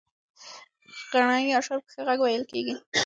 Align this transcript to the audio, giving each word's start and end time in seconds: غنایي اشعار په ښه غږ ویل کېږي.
غنایي 1.11 1.49
اشعار 1.59 1.79
په 1.83 1.89
ښه 1.93 2.01
غږ 2.07 2.19
ویل 2.21 2.43
کېږي. 2.51 2.75